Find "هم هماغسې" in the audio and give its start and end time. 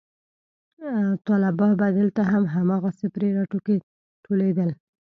2.31-3.07